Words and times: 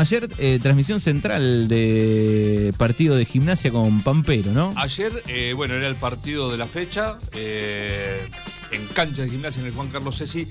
ayer 0.00 0.28
eh, 0.38 0.58
transmisión 0.62 1.00
central 1.00 1.68
de 1.68 2.72
partido 2.76 3.16
de 3.16 3.24
gimnasia 3.24 3.70
con 3.70 4.02
Pampero, 4.02 4.52
¿no? 4.52 4.72
Ayer, 4.76 5.22
eh, 5.28 5.52
bueno, 5.54 5.74
era 5.74 5.86
el 5.86 5.94
partido 5.94 6.50
de 6.50 6.58
la 6.58 6.66
fecha, 6.66 7.18
eh, 7.32 8.26
en 8.72 8.86
cancha 8.88 9.22
de 9.22 9.30
gimnasia 9.30 9.60
en 9.60 9.66
el 9.66 9.74
Juan 9.74 9.88
Carlos 9.88 10.18
Ceci. 10.18 10.46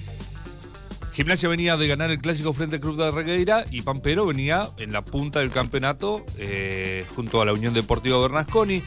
Gimnasia 1.14 1.50
venía 1.50 1.76
de 1.76 1.88
ganar 1.88 2.12
el 2.12 2.20
clásico 2.20 2.54
frente 2.54 2.78
al 2.78 2.82
Club 2.82 2.98
de 2.98 3.12
Regueira 3.12 3.64
y 3.72 3.82
Pampero 3.82 4.26
venía 4.26 4.70
en 4.78 4.94
la 4.94 5.02
punta 5.02 5.40
del 5.40 5.52
campeonato 5.52 6.26
junto 7.14 7.42
a 7.42 7.46
la 7.46 7.52
Unión 7.52 7.74
Deportiva 7.74 8.18
Bernasconi. 8.22 8.82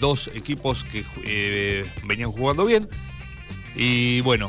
Dos 0.00 0.30
equipos 0.32 0.84
que 0.84 1.84
venían 2.04 2.32
jugando 2.32 2.64
bien. 2.64 2.88
Y 3.76 4.22
bueno, 4.22 4.48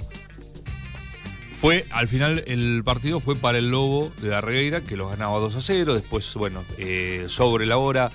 fue 1.63 1.85
al 1.91 2.09
final 2.09 2.43
el 2.45 2.81
partido 2.83 3.21
fue 3.21 3.37
para 3.37 3.57
el 3.57 3.71
Lobo 3.71 4.11
de 4.21 4.27
la 4.27 4.41
Regueira 4.41 4.81
que 4.81 4.97
los 4.97 5.09
ganaba 5.09 5.39
2 5.39 5.55
a 5.55 5.61
0. 5.61 5.93
Después, 5.93 6.33
bueno, 6.33 6.61
eh, 6.77 7.27
sobre 7.29 7.65
la 7.65 7.77
hora 7.77 8.11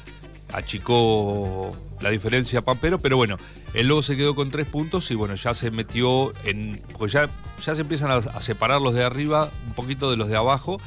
achicó 0.52 1.70
la 2.02 2.10
diferencia 2.10 2.60
Pampero, 2.60 2.98
pero 2.98 3.16
bueno, 3.16 3.38
el 3.72 3.88
Lobo 3.88 4.02
se 4.02 4.18
quedó 4.18 4.34
con 4.34 4.50
tres 4.50 4.66
puntos 4.66 5.10
y 5.10 5.14
bueno, 5.14 5.34
ya 5.34 5.54
se 5.54 5.70
metió 5.70 6.30
en. 6.44 6.78
Pues 6.98 7.12
ya, 7.12 7.26
ya 7.64 7.74
se 7.74 7.80
empiezan 7.80 8.10
a, 8.10 8.16
a 8.16 8.40
separar 8.42 8.82
los 8.82 8.92
de 8.92 9.02
arriba 9.02 9.50
un 9.66 9.72
poquito 9.72 10.10
de 10.10 10.18
los 10.18 10.28
de 10.28 10.36
abajo. 10.36 10.78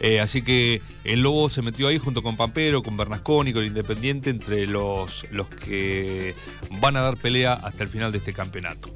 Eh, 0.00 0.20
así 0.20 0.42
que 0.42 0.80
el 1.04 1.22
Lobo 1.22 1.50
se 1.50 1.62
metió 1.62 1.88
ahí 1.88 1.98
junto 1.98 2.22
con 2.22 2.36
Pampero, 2.36 2.82
con 2.82 2.96
Bernasconi, 2.96 3.52
con 3.52 3.64
Independiente, 3.64 4.30
entre 4.30 4.66
los, 4.66 5.26
los 5.30 5.48
que 5.48 6.34
van 6.80 6.96
a 6.96 7.00
dar 7.00 7.16
pelea 7.16 7.54
hasta 7.54 7.82
el 7.82 7.88
final 7.88 8.12
de 8.12 8.18
este 8.18 8.32
campeonato. 8.32 8.90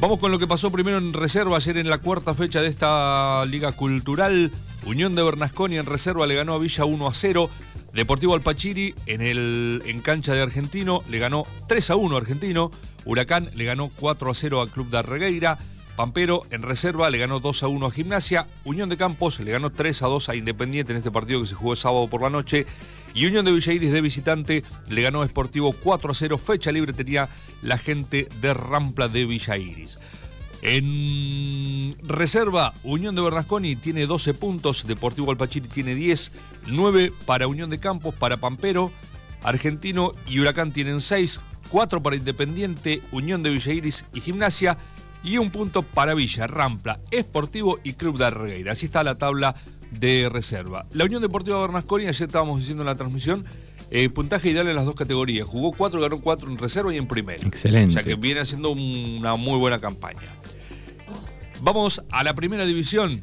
Vamos 0.00 0.18
con 0.18 0.30
lo 0.30 0.38
que 0.38 0.46
pasó 0.46 0.70
primero 0.70 0.96
en 0.96 1.12
reserva 1.12 1.58
ayer 1.58 1.76
en 1.76 1.90
la 1.90 1.98
cuarta 1.98 2.32
fecha 2.32 2.62
de 2.62 2.68
esta 2.68 3.44
Liga 3.44 3.72
Cultural. 3.72 4.50
Unión 4.86 5.14
de 5.14 5.22
Bernasconi 5.22 5.76
en 5.76 5.84
reserva 5.84 6.26
le 6.26 6.36
ganó 6.36 6.54
a 6.54 6.58
Villa 6.58 6.86
1 6.86 7.06
a 7.06 7.12
0. 7.12 7.50
Deportivo 7.92 8.32
Alpachiri 8.32 8.94
en, 9.04 9.20
el, 9.20 9.82
en 9.84 10.00
cancha 10.00 10.32
de 10.32 10.40
Argentino 10.40 11.02
le 11.10 11.18
ganó 11.18 11.44
3 11.68 11.90
a 11.90 11.96
1 11.96 12.14
a 12.14 12.18
Argentino. 12.18 12.70
Huracán 13.04 13.46
le 13.56 13.64
ganó 13.66 13.90
4 14.00 14.30
a 14.30 14.34
0 14.34 14.62
al 14.62 14.70
Club 14.70 14.88
de 14.88 14.98
Arregueira. 14.98 15.58
Pampero 15.96 16.44
en 16.50 16.62
reserva 16.62 17.10
le 17.10 17.18
ganó 17.18 17.38
2 17.38 17.62
a 17.62 17.68
1 17.68 17.86
a 17.86 17.90
Gimnasia. 17.90 18.46
Unión 18.64 18.88
de 18.88 18.96
Campos 18.96 19.38
le 19.38 19.52
ganó 19.52 19.68
3 19.68 20.02
a 20.02 20.06
2 20.06 20.30
a 20.30 20.34
Independiente 20.34 20.92
en 20.92 20.98
este 20.98 21.10
partido 21.10 21.42
que 21.42 21.46
se 21.46 21.54
jugó 21.54 21.76
sábado 21.76 22.08
por 22.08 22.22
la 22.22 22.30
noche. 22.30 22.64
Y 23.14 23.26
Unión 23.26 23.44
de 23.44 23.52
Villairis 23.52 23.92
de 23.92 24.00
visitante 24.00 24.64
le 24.88 25.02
ganó 25.02 25.22
a 25.22 25.28
Sportivo 25.28 25.72
4 25.72 26.12
a 26.12 26.14
0. 26.14 26.38
Fecha 26.38 26.72
libre 26.72 26.92
tenía 26.92 27.28
la 27.62 27.78
gente 27.78 28.28
de 28.40 28.54
Rampla 28.54 29.08
de 29.08 29.24
Villairis. 29.24 29.98
En 30.62 31.96
reserva, 32.06 32.74
Unión 32.82 33.14
de 33.14 33.22
Bernasconi 33.22 33.76
tiene 33.76 34.06
12 34.06 34.34
puntos, 34.34 34.86
Deportivo 34.86 35.30
Alpachiri 35.30 35.68
tiene 35.68 35.94
10, 35.94 36.32
9 36.66 37.12
para 37.24 37.46
Unión 37.46 37.70
de 37.70 37.80
Campos, 37.80 38.14
para 38.14 38.36
Pampero, 38.36 38.92
Argentino 39.42 40.12
y 40.26 40.38
Huracán 40.38 40.72
tienen 40.72 41.00
6, 41.00 41.40
4 41.70 42.02
para 42.02 42.16
Independiente, 42.16 43.00
Unión 43.10 43.42
de 43.42 43.50
Villairis 43.50 44.04
y 44.12 44.20
Gimnasia, 44.20 44.76
y 45.22 45.38
un 45.38 45.50
punto 45.50 45.82
para 45.82 46.14
Villa, 46.14 46.46
Rampla, 46.46 47.00
Esportivo 47.10 47.78
y 47.82 47.94
Club 47.94 48.18
de 48.18 48.26
Arregueira. 48.26 48.72
Así 48.72 48.86
está 48.86 49.02
la 49.02 49.16
tabla 49.16 49.54
de 49.92 50.28
reserva. 50.30 50.86
La 50.92 51.04
Unión 51.04 51.22
Deportiva 51.22 51.60
Bernasconi, 51.60 52.06
ayer 52.06 52.26
estábamos 52.28 52.58
diciendo 52.60 52.82
en 52.82 52.86
la 52.86 52.94
transmisión, 52.94 53.44
eh, 53.90 54.08
puntaje 54.08 54.50
ideal 54.50 54.68
en 54.68 54.76
las 54.76 54.84
dos 54.84 54.94
categorías. 54.94 55.46
Jugó 55.46 55.72
4, 55.72 56.00
ganó 56.00 56.20
4 56.20 56.50
en 56.50 56.56
reserva 56.58 56.94
y 56.94 56.98
en 56.98 57.06
primera. 57.06 57.42
Excelente. 57.46 57.90
O 57.90 57.92
sea 57.94 58.02
que 58.02 58.14
viene 58.14 58.40
haciendo 58.40 58.70
un- 58.70 59.16
una 59.18 59.34
muy 59.36 59.58
buena 59.58 59.78
campaña. 59.78 60.28
Vamos 61.60 62.02
a 62.10 62.22
la 62.24 62.34
primera 62.34 62.64
división. 62.64 63.20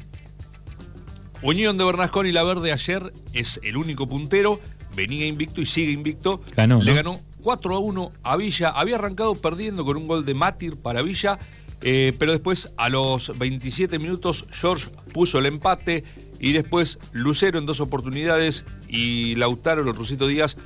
Unión 1.42 1.78
de 1.78 1.84
Bernasconi 1.84 2.32
La 2.32 2.42
Verde 2.42 2.72
ayer 2.72 3.12
es 3.32 3.60
el 3.62 3.76
único 3.76 4.06
puntero. 4.08 4.60
Venía 4.94 5.26
invicto 5.26 5.60
y 5.60 5.66
sigue 5.66 5.92
invicto. 5.92 6.42
Ganó, 6.56 6.82
Le 6.82 6.90
¿no? 6.90 6.96
ganó 6.96 7.20
4 7.42 7.74
a 7.76 7.78
1 7.78 8.10
a 8.24 8.36
Villa. 8.36 8.70
Había 8.70 8.96
arrancado 8.96 9.34
perdiendo 9.36 9.84
con 9.84 9.96
un 9.96 10.06
gol 10.08 10.24
de 10.24 10.34
Mátir 10.34 10.76
para 10.76 11.02
Villa. 11.02 11.38
Eh, 11.80 12.12
pero 12.18 12.32
después, 12.32 12.72
a 12.76 12.88
los 12.88 13.36
27 13.38 13.98
minutos, 13.98 14.44
George 14.50 14.88
puso 15.12 15.38
el 15.38 15.46
empate. 15.46 16.04
Y 16.40 16.52
después, 16.52 16.98
Lucero 17.12 17.58
en 17.58 17.66
dos 17.66 17.80
oportunidades. 17.80 18.64
Y 18.88 19.34
Lautaro, 19.36 19.84
los 19.84 19.96
Rusito 19.96 20.26
Díaz, 20.26 20.56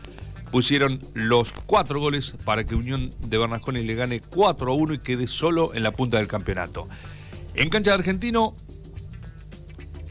pusieron 0.51 1.01
los 1.15 1.53
cuatro 1.53 1.99
goles 1.99 2.35
para 2.45 2.65
que 2.65 2.75
Unión 2.75 3.11
de 3.21 3.39
Bernasconi 3.39 3.83
le 3.83 3.95
gane 3.95 4.21
4 4.21 4.71
a 4.71 4.75
1 4.75 4.95
y 4.95 4.99
quede 4.99 5.27
solo 5.27 5.75
en 5.75 5.83
la 5.83 5.93
punta 5.93 6.19
del 6.19 6.29
campeonato. 6.29 6.89
En 7.55 7.71
cancha 7.71 7.93
de 7.93 7.95
Argentino, 7.95 8.55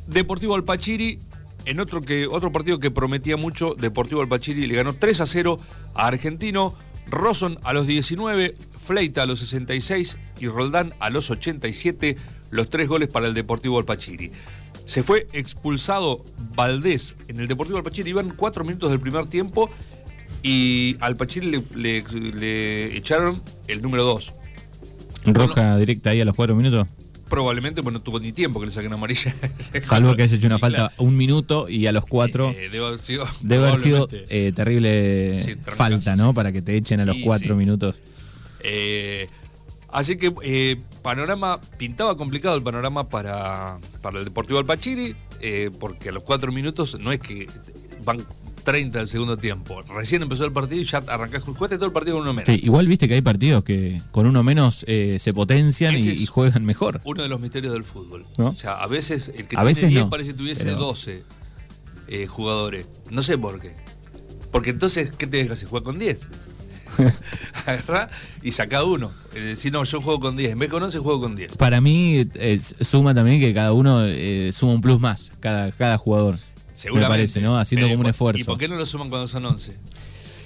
Deportivo 0.08 0.56
Alpachiri, 0.56 1.20
en 1.66 1.80
otro, 1.80 2.02
que, 2.02 2.26
otro 2.26 2.52
partido 2.52 2.80
que 2.80 2.90
prometía 2.90 3.38
mucho, 3.38 3.76
Deportivo 3.76 4.22
Alpachiri 4.22 4.66
le 4.66 4.76
ganó 4.76 4.94
3 4.94 5.22
a 5.22 5.26
0 5.28 5.60
a 5.94 6.08
Argentino, 6.08 6.76
Rosson 7.10 7.58
a 7.64 7.74
los 7.74 7.88
19, 7.88 8.56
Fleita 8.86 9.24
a 9.24 9.26
los 9.26 9.40
66 9.40 10.18
y 10.40 10.48
Roldán 10.48 10.92
a 11.00 11.10
los 11.10 11.30
87, 11.30 12.16
los 12.52 12.70
tres 12.70 12.88
goles 12.88 13.10
para 13.10 13.28
el 13.28 13.34
Deportivo 13.34 13.78
Alpachiri. 13.80 14.32
Se 14.86 15.04
fue 15.04 15.28
expulsado 15.34 16.24
Valdés 16.56 17.16
en 17.28 17.40
el 17.40 17.48
Deportivo 17.48 17.78
Alpachiri, 17.78 18.10
iban 18.10 18.30
cuatro 18.36 18.64
minutos 18.64 18.90
del 18.92 19.00
primer 19.00 19.26
tiempo 19.28 19.70
y 20.44 20.96
al 21.00 21.12
Alpachiri 21.14 21.52
le, 21.52 21.64
le- 21.76 22.32
le 22.34 22.98
echaron 22.98 23.42
el 23.68 23.82
número 23.82 24.04
2. 24.06 24.34
Roja 25.26 25.78
directa 25.78 26.10
ahí 26.10 26.22
a 26.22 26.26
los 26.26 26.36
cuatro 26.36 26.56
minutos. 26.56 26.88
Probablemente, 27.32 27.82
pues 27.82 27.94
no 27.94 28.02
tuvo 28.02 28.20
ni 28.20 28.34
tiempo 28.34 28.60
que 28.60 28.66
le 28.68 28.72
saquen 28.74 28.92
amarilla. 28.92 29.34
Salvo 29.84 30.16
que 30.18 30.24
haya 30.24 30.36
hecho 30.36 30.48
una 30.48 30.60
falta 30.60 30.90
claro, 30.90 30.94
un 30.98 31.16
minuto 31.16 31.70
y 31.70 31.88
a 31.88 31.92
los 31.94 32.06
cuatro. 32.06 32.52
eh, 32.52 32.68
debe 32.70 32.86
haber 32.88 33.00
sido. 33.00 33.26
Debe 33.42 33.68
haber 33.70 33.80
sido 33.80 34.08
probablemente. 34.08 34.48
eh, 34.48 34.52
terrible 34.52 35.42
Sí, 35.42 35.56
falta, 35.76 36.16
¿no? 36.18 36.34
Para 36.34 36.52
que 36.52 36.62
te 36.62 36.76
echen 36.76 37.00
a 37.00 37.06
los 37.06 37.16
Y 37.16 37.22
cuatro 37.24 37.54
sí. 37.54 37.54
minutos. 37.56 37.96
Eh, 38.64 39.30
así 39.94 40.18
que 40.18 40.78
panorama, 41.02 41.60
pintaba 41.78 42.18
complicado 42.18 42.58
el 42.58 42.64
panorama 42.64 43.08
para, 43.08 43.80
para 44.02 44.20
el 44.20 44.26
Deportivo 44.26 44.60
Alpachiri, 44.60 45.16
porque 45.80 46.10
a 46.10 46.12
los 46.12 46.24
cuatro 46.24 46.52
minutos 46.52 47.00
no 47.00 47.12
es 47.14 47.20
que 47.22 47.48
van 48.04 48.26
30 48.64 49.00
del 49.00 49.08
segundo 49.08 49.38
tiempo. 49.38 49.82
Recién 49.84 50.22
empezó 50.22 50.46
el 50.46 50.52
partido 50.52 50.82
y 50.82 50.86
ya 50.86 51.00
arrancás, 51.08 51.44
jugaste 51.44 51.78
todo 51.78 51.88
el 51.88 51.92
partido 51.92 52.18
con 52.18 52.24
uno 52.24 52.34
menos. 52.34 52.48
Sí, 52.48 52.60
igual 52.64 52.88
viste 52.88 53.08
que 53.08 53.16
hay 53.16 53.22
partidos 53.22 53.64
que 53.64 54.02
con 54.12 54.26
uno 54.26 54.44
menos 54.44 54.86
eh, 54.88 55.18
se 55.20 55.34
potencian 55.34 55.98
y, 55.98 56.26
juegan 56.26 56.66
mejor. 56.66 57.02
Uno 57.04 57.24
de 57.24 57.30
los 57.30 57.40
misterios 57.40 57.74
del 57.74 57.84
fútbol. 57.84 58.26
¿No? 58.38 58.48
O 58.48 58.54
sea, 58.54 58.76
a 58.76 58.88
veces 58.88 59.30
el 59.30 59.48
que 59.48 59.56
A 59.56 59.62
tiene 59.62 59.66
veces 59.66 59.90
10 59.90 60.04
no, 60.04 60.10
parece 60.10 60.30
que 60.32 60.38
tuviese 60.38 60.66
pero- 60.66 60.78
12 60.78 61.24
eh, 62.08 62.28
jugadores. 62.28 62.88
No 63.10 63.24
sé 63.24 63.38
por 63.38 63.60
qué. 63.60 63.74
Porque 64.52 64.72
entonces, 64.72 65.12
¿qué 65.18 65.28
te 65.28 65.38
dejas? 65.38 65.60
Si 65.60 65.66
juega 65.66 65.86
con 65.86 65.98
10. 66.00 66.28
Agarrá 67.66 68.10
y 68.42 68.52
saca 68.52 68.84
uno. 68.84 69.12
Eh, 69.34 69.56
si 69.58 69.72
no, 69.72 69.84
yo 69.84 70.02
juego 70.02 70.20
con 70.20 70.36
10. 70.36 70.52
En 70.52 70.60
vez 70.60 70.70
con 70.70 70.84
11, 70.84 71.00
juego 71.00 71.22
con 71.22 71.36
10. 71.36 71.56
Para 71.56 71.80
mí 71.82 72.28
eh, 72.36 72.60
suma 72.82 73.14
también 73.14 73.40
que 73.40 73.54
cada 73.54 73.74
uno 73.74 74.06
eh, 74.06 74.52
suma 74.54 74.74
un 74.74 74.82
plus 74.82 75.00
más, 75.00 75.32
cada, 75.40 75.72
cada 75.72 75.98
jugador. 75.98 76.38
Seguramente. 76.74 77.10
Me 77.10 77.18
parece, 77.18 77.42
¿no? 77.42 77.58
Haciendo 77.58 77.88
Pero, 77.88 77.96
como 77.98 78.02
un 78.02 78.08
¿y 78.08 78.10
esfuerzo. 78.12 78.46
por 78.46 78.58
qué 78.58 78.68
no 78.68 78.76
lo 78.76 78.86
suman 78.86 79.10
cuando 79.10 79.28
son 79.28 79.46
11? 79.46 79.74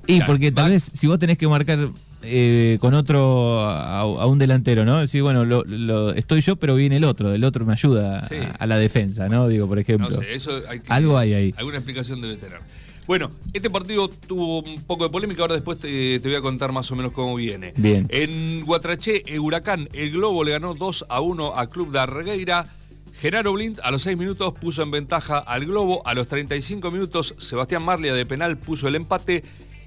Y 0.07 0.17
Claro, 0.19 0.33
porque 0.33 0.53
tal 0.53 0.67
va- 0.67 0.69
vez 0.69 0.91
si 0.93 1.07
vos 1.07 1.19
tenés 1.19 1.39
que 1.39 1.49
marcar 1.49 1.89
eh, 2.23 2.77
con 2.81 2.93
otro 2.93 3.63
a, 3.63 4.01
a 4.01 4.27
un 4.27 4.39
delantero, 4.39 4.85
¿no? 4.85 4.99
Decir, 4.99 5.23
bueno, 5.23 5.47
lo, 5.47 5.65
lo- 5.65 6.13
estoy 6.13 6.43
yo, 6.43 6.57
pero 6.57 6.75
viene 6.75 6.97
el 6.97 7.05
otro, 7.05 7.33
el 7.33 7.43
otro 7.43 7.65
me 7.65 7.73
ayuda 7.73 8.19
a- 8.19 8.29
Sí. 8.29 8.37
a, 8.59 8.67
la 8.67 8.77
defensa, 8.77 9.31
¿no? 9.31 9.49
Digo, 9.49 9.67
por 9.67 9.79
ejemplo. 9.79 10.11
No 10.11 10.21
sé, 10.21 10.35
eso 10.35 10.61
hay 10.69 10.81
que- 10.81 10.93
Algo 10.93 11.17
hay 11.17 11.33
ahí. 11.33 11.55
Alguna 11.57 11.79
explicación 11.79 12.21
debe 12.21 12.37
tener. 12.37 12.59
Bueno, 13.07 13.31
este 13.55 13.71
partido 13.71 14.09
tuvo 14.09 14.61
un 14.63 14.83
poco 14.83 15.05
de 15.05 15.11
polémica, 15.11 15.41
ahora 15.41 15.55
después 15.55 15.79
te, 15.79 16.21
te 16.21 16.29
voy 16.29 16.37
a 16.37 16.41
contar 16.43 16.71
más 16.73 16.91
o 16.91 16.97
menos 16.97 17.13
cómo 17.13 17.35
viene. 17.37 17.73
Bien. 17.77 18.07
En 18.11 18.63
Guatraché, 18.67 19.23
Huracán, 19.39 19.89
el 19.95 20.11
Globo 20.11 20.45
le 20.45 20.51
ganó 20.53 20.75
2 20.75 21.07
a 21.09 21.21
1 21.23 21.59
a 21.59 21.67
Club 21.71 21.93
de 21.93 21.99
Arregueira. 22.01 22.67
Genaro 23.21 23.53
Blind 23.53 23.81
a 23.83 23.91
los 23.91 24.03
6 24.03 24.19
minutos 24.19 24.55
puso 24.61 24.83
en 24.83 24.91
ventaja 24.91 25.39
al 25.39 25.67
Globo. 25.67 26.07
A 26.07 26.15
los 26.15 26.29
35 26.29 26.91
minutos, 26.91 27.35
Sebastián 27.39 27.83
Marlia 27.83 28.15
de 28.15 28.27
penal 28.27 28.59
puso 28.59 28.89
el 28.89 28.97
empate. 28.97 29.43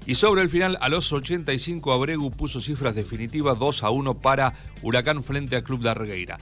Y 0.06 0.14
sobre 0.14 0.40
el 0.42 0.48
final, 0.48 0.78
a 0.80 0.88
los 0.88 1.12
85, 1.12 1.92
Abregu 1.92 2.30
puso 2.30 2.60
cifras 2.60 2.94
definitivas 2.94 3.58
2 3.58 3.82
a 3.82 3.90
1 3.90 4.20
para 4.20 4.54
Huracán 4.82 5.22
frente 5.22 5.56
a 5.56 5.62
Club 5.62 5.82
de 5.82 5.90
Arregueira. 5.90 6.38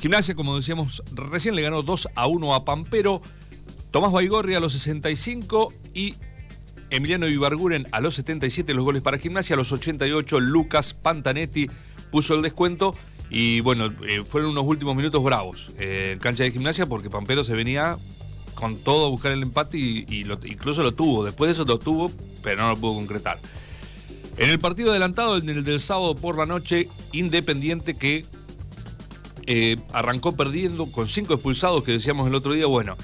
Gimnasia, 0.00 0.34
como 0.34 0.56
decíamos, 0.56 1.02
recién 1.14 1.54
le 1.54 1.62
ganó 1.62 1.82
2 1.82 2.08
a 2.14 2.26
1 2.26 2.54
a 2.54 2.64
Pampero. 2.64 3.20
Tomás 3.90 4.12
Baigorri 4.12 4.54
a 4.54 4.60
los 4.60 4.72
65 4.72 5.72
y 5.94 6.14
Emiliano 6.88 7.28
Ibarguren 7.28 7.86
a 7.92 8.00
los 8.00 8.14
77 8.14 8.72
los 8.72 8.84
goles 8.84 9.02
para 9.02 9.18
Gimnasia. 9.18 9.54
A 9.54 9.58
los 9.58 9.70
88 9.72 10.40
Lucas 10.40 10.94
Pantanetti 10.94 11.68
puso 12.10 12.34
el 12.34 12.42
descuento. 12.42 12.94
Y 13.34 13.60
bueno, 13.62 13.86
eh, 14.06 14.22
fueron 14.28 14.50
unos 14.50 14.66
últimos 14.66 14.94
minutos 14.94 15.22
bravos 15.24 15.70
eh, 15.78 16.10
en 16.12 16.18
cancha 16.18 16.44
de 16.44 16.52
Gimnasia 16.52 16.84
porque 16.84 17.08
Pampero 17.08 17.42
se 17.44 17.54
venía 17.54 17.96
con 18.54 18.76
todo 18.76 19.06
a 19.06 19.08
buscar 19.08 19.32
el 19.32 19.42
empate 19.42 19.78
y, 19.78 20.26
incluso 20.44 20.82
lo 20.82 20.92
tuvo. 20.92 21.24
Después 21.24 21.48
de 21.48 21.52
eso 21.52 21.64
lo 21.64 21.78
tuvo, 21.78 22.12
pero 22.42 22.60
no 22.60 22.68
lo 22.68 22.76
pudo 22.76 22.92
concretar. 22.92 23.38
En 24.36 24.50
el 24.50 24.58
partido 24.58 24.90
adelantado, 24.90 25.38
en 25.38 25.48
el 25.48 25.64
del 25.64 25.80
sábado 25.80 26.14
por 26.14 26.36
la 26.36 26.44
noche, 26.44 26.88
Independiente 27.12 27.94
que 27.94 28.26
eh, 29.46 29.78
arrancó 29.94 30.32
perdiendo 30.32 30.84
con 30.92 31.08
cinco 31.08 31.32
expulsados 31.32 31.84
que 31.84 31.92
decíamos 31.92 32.28
el 32.28 32.34
otro 32.34 32.52
día. 32.52 32.66
Bueno, 32.66 32.98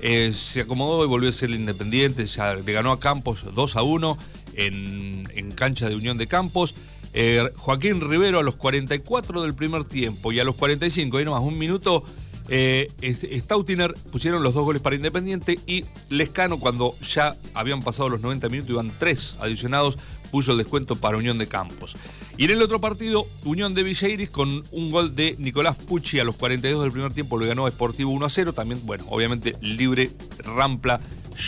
se 0.00 0.62
acomodó 0.62 1.04
y 1.04 1.08
volvió 1.08 1.28
a 1.28 1.32
ser 1.32 1.50
el 1.50 1.56
Independiente. 1.56 2.24
Ya 2.24 2.54
le 2.54 2.72
ganó 2.72 2.90
a 2.90 2.98
Campos 2.98 3.54
2 3.54 3.76
a 3.76 3.82
1 3.82 4.18
en, 4.54 5.28
en 5.34 5.52
cancha 5.52 5.90
de 5.90 5.96
Unión 5.96 6.16
de 6.16 6.26
Campos. 6.26 6.74
Eh, 7.14 7.48
Joaquín 7.56 8.00
Rivero 8.00 8.40
a 8.40 8.42
los 8.42 8.56
44 8.56 9.42
del 9.42 9.54
primer 9.54 9.84
tiempo 9.84 10.32
y 10.32 10.40
a 10.40 10.44
los 10.44 10.56
45, 10.56 11.16
ahí 11.16 11.24
nomás 11.24 11.42
un 11.42 11.56
minuto, 11.56 12.04
eh, 12.48 12.90
Stautiner 13.00 13.94
pusieron 14.12 14.42
los 14.42 14.52
dos 14.52 14.64
goles 14.64 14.82
para 14.82 14.96
Independiente 14.96 15.58
y 15.66 15.84
Lescano, 16.10 16.58
cuando 16.58 16.92
ya 17.00 17.36
habían 17.54 17.82
pasado 17.82 18.08
los 18.08 18.20
90 18.20 18.48
minutos, 18.48 18.70
iban 18.70 18.90
tres 18.98 19.36
adicionados, 19.40 19.96
puso 20.30 20.52
el 20.52 20.58
descuento 20.58 20.96
para 20.96 21.16
Unión 21.16 21.38
de 21.38 21.46
Campos. 21.46 21.96
Y 22.36 22.46
en 22.46 22.50
el 22.50 22.62
otro 22.62 22.80
partido, 22.80 23.24
Unión 23.44 23.74
de 23.74 23.84
Villeiris 23.84 24.30
con 24.30 24.64
un 24.72 24.90
gol 24.90 25.14
de 25.14 25.36
Nicolás 25.38 25.76
Pucci 25.76 26.18
a 26.18 26.24
los 26.24 26.34
42 26.34 26.82
del 26.82 26.92
primer 26.92 27.14
tiempo, 27.14 27.38
lo 27.38 27.46
ganó 27.46 27.70
Sportivo 27.70 28.10
1 28.10 28.26
a 28.26 28.30
0. 28.30 28.52
También, 28.52 28.84
bueno, 28.84 29.04
obviamente 29.08 29.54
libre 29.60 30.10
Rampla 30.38 31.00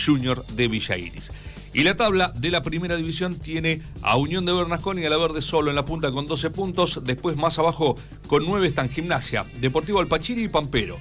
Junior 0.05 0.41
de 0.45 0.69
Villeiris. 0.69 1.31
Y 1.77 1.83
la 1.83 1.95
tabla 1.95 2.33
de 2.35 2.49
la 2.49 2.63
primera 2.63 2.95
división 2.95 3.35
tiene 3.35 3.83
a 4.01 4.17
Unión 4.17 4.47
de 4.47 4.51
Bernasconi 4.51 5.03
y 5.03 5.05
a 5.05 5.11
la 5.11 5.17
Verde 5.17 5.43
solo 5.43 5.69
en 5.69 5.75
la 5.75 5.85
punta 5.85 6.09
con 6.09 6.25
12 6.25 6.49
puntos. 6.49 7.01
Después 7.03 7.37
más 7.37 7.59
abajo 7.59 7.95
con 8.25 8.47
9 8.47 8.65
están 8.65 8.89
Gimnasia, 8.89 9.45
Deportivo 9.61 9.99
Alpachiri 9.99 10.45
y 10.45 10.47
Pampero. 10.47 10.97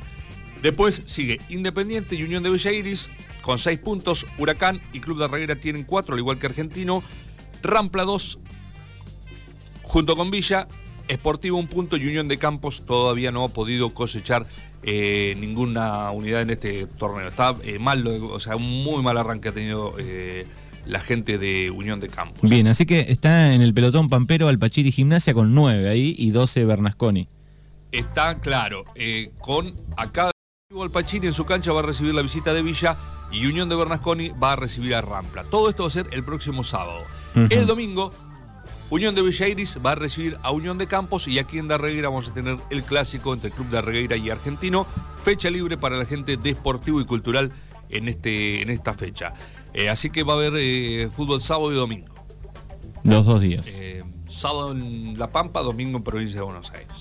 Después 0.61 1.02
sigue 1.06 1.40
Independiente 1.49 2.14
y 2.14 2.25
Unión 2.25 2.43
de 2.43 2.50
Villa 2.50 2.73
Iris 2.73 3.08
con 3.40 3.58
6 3.58 3.81
puntos. 3.81 4.26
Huracán 4.37 4.78
y 4.93 5.00
Club 5.00 5.19
de 5.19 5.28
Reguera 5.28 5.56
tienen 5.56 5.84
4, 5.84 6.12
al 6.12 6.20
igual 6.20 6.38
que 6.38 6.44
Argentino. 6.44 7.02
Rampla 7.62 8.05
2 8.05 8.38
junto 9.82 10.14
con 10.14 10.31
Villa. 10.31 10.69
Esportivo 11.08 11.56
un 11.56 11.69
punto 11.69 11.96
y 11.96 12.06
Unión 12.06 12.29
de 12.29 12.37
Campos 12.37 12.84
todavía 12.84 13.31
no 13.31 13.44
ha 13.44 13.49
podido 13.49 13.94
cosechar 13.94 14.44
eh, 14.82 15.34
ninguna 15.40 16.11
unidad 16.11 16.43
en 16.43 16.50
este 16.50 16.87
torneo. 16.87 17.26
Está 17.26 17.55
eh, 17.64 17.79
mal, 17.79 18.06
o 18.06 18.38
sea, 18.38 18.56
un 18.56 18.84
muy 18.84 19.02
mal 19.02 19.17
arranque 19.17 19.49
ha 19.49 19.52
tenido 19.52 19.94
eh, 19.99 20.46
la 20.86 21.00
gente 21.00 21.38
de 21.38 21.70
Unión 21.70 22.00
de 22.00 22.08
Campos. 22.08 22.48
Bien, 22.48 22.66
así 22.68 22.86
que 22.86 23.06
está 23.08 23.52
en 23.52 23.62
el 23.62 23.74
pelotón 23.74 24.08
Pampero, 24.08 24.48
Alpachiri 24.48 24.92
Gimnasia 24.92 25.34
con 25.34 25.54
9 25.54 25.88
ahí 25.88 26.14
y 26.18 26.30
12 26.30 26.64
Bernasconi. 26.64 27.28
Está 27.92 28.40
claro, 28.40 28.84
con 29.40 29.74
acá 29.96 30.30
Alpachiri 30.82 31.28
en 31.28 31.32
su 31.32 31.44
cancha 31.44 31.72
va 31.72 31.80
a 31.80 31.84
recibir 31.84 32.14
la 32.14 32.22
visita 32.22 32.52
de 32.52 32.62
Villa 32.62 32.96
y 33.30 33.46
Unión 33.46 33.68
de 33.68 33.76
Bernasconi 33.76 34.30
va 34.30 34.52
a 34.52 34.56
recibir 34.56 34.94
a 34.94 35.00
Rampla. 35.00 35.44
Todo 35.44 35.68
esto 35.68 35.84
va 35.84 35.88
a 35.88 35.90
ser 35.90 36.06
el 36.12 36.24
próximo 36.24 36.64
sábado. 36.64 37.04
El 37.50 37.66
domingo 37.66 38.12
Unión 38.88 39.14
de 39.14 39.22
Villeiris 39.22 39.78
va 39.84 39.92
a 39.92 39.94
recibir 39.96 40.36
a 40.42 40.52
Unión 40.52 40.78
de 40.78 40.86
Campos 40.86 41.26
y 41.26 41.38
aquí 41.38 41.58
en 41.58 41.68
Darreguera 41.68 42.08
vamos 42.08 42.28
a 42.28 42.32
tener 42.32 42.56
el 42.70 42.84
clásico 42.84 43.34
entre 43.34 43.48
el 43.48 43.54
Club 43.54 43.68
Darreguera 43.70 44.16
y 44.16 44.30
Argentino. 44.30 44.86
Fecha 45.18 45.50
libre 45.50 45.76
para 45.76 45.96
la 45.96 46.04
gente 46.04 46.36
deportivo 46.36 47.00
y 47.00 47.04
cultural 47.04 47.50
en, 47.88 48.08
este, 48.08 48.62
en 48.62 48.70
esta 48.70 48.94
fecha. 48.94 49.34
Eh, 49.76 49.90
así 49.90 50.08
que 50.08 50.23
va 50.23 50.32
a 50.32 50.37
haber 50.37 50.55
eh, 50.56 51.11
fútbol 51.12 51.38
sábado 51.38 51.70
y 51.70 51.75
domingo. 51.75 52.08
Los 53.05 53.26
dos 53.26 53.43
días. 53.43 53.67
Eh, 53.69 54.02
sábado 54.26 54.73
en 54.73 55.19
La 55.19 55.28
Pampa, 55.28 55.61
domingo 55.61 55.99
en 55.99 56.02
Provincia 56.02 56.40
de 56.40 56.46
Buenos 56.46 56.70
Aires. 56.70 56.96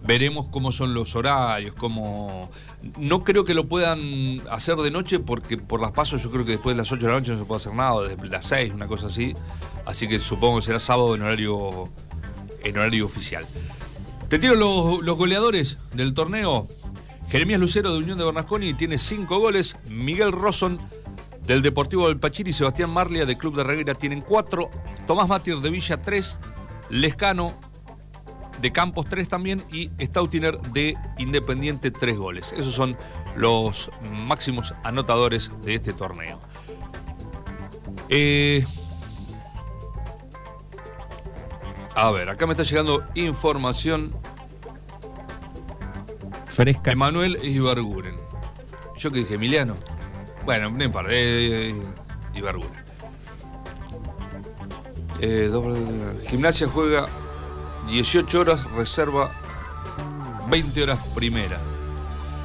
Veremos 0.00 0.46
cómo 0.48 0.70
son 0.70 0.94
los 0.94 1.16
horarios, 1.16 1.74
cómo... 1.74 2.50
No 2.98 3.24
creo 3.24 3.44
que 3.44 3.52
lo 3.52 3.66
puedan 3.66 4.40
hacer 4.48 4.76
de 4.76 4.92
noche 4.92 5.18
porque 5.18 5.58
por 5.58 5.82
las 5.82 5.90
pasos 5.90 6.22
yo 6.22 6.30
creo 6.30 6.44
que 6.44 6.52
después 6.52 6.76
de 6.76 6.82
las 6.82 6.92
8 6.92 7.04
de 7.04 7.12
la 7.12 7.18
noche 7.18 7.32
no 7.32 7.38
se 7.38 7.44
puede 7.46 7.56
hacer 7.56 7.74
nada, 7.74 8.02
desde 8.02 8.28
las 8.28 8.46
6, 8.46 8.74
una 8.74 8.86
cosa 8.86 9.06
así. 9.06 9.34
Así 9.84 10.06
que 10.06 10.20
supongo 10.20 10.60
que 10.60 10.66
será 10.66 10.78
sábado 10.78 11.16
en 11.16 11.22
horario, 11.22 11.90
en 12.62 12.78
horario 12.78 13.06
oficial. 13.06 13.44
Te 14.28 14.38
tiro 14.38 14.54
los, 14.54 15.16
goleadores 15.16 15.78
del 15.94 16.14
torneo. 16.14 16.68
Jeremías 17.28 17.58
Lucero 17.58 17.92
de 17.92 17.98
Unión 17.98 18.18
de 18.18 18.24
Bernasconi 18.24 18.74
tiene 18.74 18.98
cinco 18.98 19.40
goles. 19.40 19.78
Miguel 19.88 20.30
Rosson 20.30 20.78
del 21.46 21.62
Deportivo 21.62 22.08
del 22.08 22.18
Pachiri 22.18 22.50
y 22.50 22.52
Sebastián 22.54 22.90
Marlia 22.90 23.26
del 23.26 23.36
Club 23.36 23.56
de 23.56 23.64
Reguera 23.64 23.94
tienen 23.94 24.20
cuatro. 24.20 24.70
Tomás 25.06 25.28
Matier 25.28 25.58
de 25.58 25.70
Villa 25.70 26.00
tres. 26.00 26.38
Lescano 26.90 27.52
de 28.60 28.72
Campos 28.72 29.06
tres 29.06 29.28
también 29.28 29.62
y 29.72 29.90
Stautiner 29.98 30.60
de 30.60 30.96
Independiente 31.18 31.90
tres 31.90 32.16
goles. 32.16 32.54
Esos 32.56 32.74
son 32.74 32.96
los 33.36 33.90
máximos 34.12 34.74
anotadores 34.84 35.50
de 35.62 35.74
este 35.74 35.92
torneo. 35.92 36.38
Eh, 38.08 38.64
A 41.96 42.10
ver, 42.10 42.28
acá 42.28 42.46
me 42.46 42.54
está 42.54 42.64
llegando 42.64 43.04
información. 43.14 44.12
Fresca. 46.46 46.90
Emanuel 46.90 47.38
Ibarguren. 47.44 48.16
Yo 48.96 49.12
que 49.12 49.20
dije, 49.20 49.34
Emiliano. 49.34 49.76
Bueno, 50.44 50.70
no 50.70 50.84
importa. 50.84 51.10
Eh, 51.12 51.70
eh, 51.70 51.74
Ibarguren. 52.34 52.84
Eh, 55.20 55.50
gimnasia 56.28 56.68
juega 56.68 57.08
18 57.88 58.40
horas, 58.40 58.64
reserva 58.72 59.30
20 60.50 60.82
horas 60.82 60.98
primera. 61.14 61.58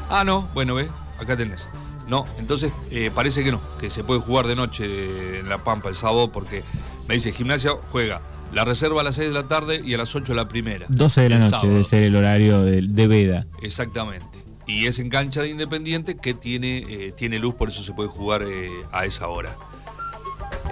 Ah, 0.10 0.24
no, 0.24 0.48
bueno, 0.54 0.76
ve, 0.76 0.90
acá 1.20 1.36
tenés. 1.36 1.66
No, 2.08 2.26
entonces 2.40 2.74
eh, 2.92 3.12
parece 3.14 3.44
que 3.44 3.52
no, 3.52 3.62
que 3.80 3.90
se 3.90 4.04
puede 4.04 4.20
jugar 4.20 4.48
de 4.48 4.56
noche 4.56 5.40
en 5.40 5.50
La 5.50 5.60
Pampa 5.60 5.90
el 5.90 5.96
sábado 5.96 6.32
porque 6.32 6.64
me 7.08 7.14
dice 7.14 7.32
gimnasia 7.32 7.72
juega 7.92 8.22
la 8.52 8.66
reserva 8.66 9.02
a 9.02 9.04
las 9.04 9.16
6 9.16 9.28
de 9.28 9.34
la 9.34 9.48
tarde 9.48 9.82
y 9.86 9.94
a 9.94 9.98
las 9.98 10.16
8 10.16 10.34
la 10.34 10.48
primera. 10.48 10.88
12 10.90 11.22
de 11.22 11.30
la 11.30 11.38
noche 11.38 11.68
debe 11.68 11.84
ser 11.84 12.04
el 12.04 12.16
horario 12.16 12.64
de, 12.64 13.08
veda. 13.08 13.46
Exactamente. 13.62 14.39
Y 14.70 14.86
es 14.86 15.00
en 15.00 15.10
cancha 15.10 15.42
de 15.42 15.50
Independiente 15.50 16.16
que 16.16 16.36
tiene, 16.36 16.86
eh, 16.88 17.12
tiene 17.18 17.40
luz, 17.40 17.56
por 17.56 17.70
eso 17.70 17.82
se 17.82 17.92
puede 17.92 18.08
jugar 18.08 18.44
eh, 18.44 18.70
a 18.92 19.04
esa 19.04 19.28
hora. 19.28 19.58